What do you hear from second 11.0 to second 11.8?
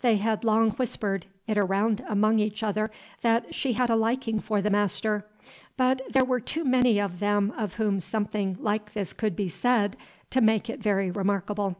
remarkable.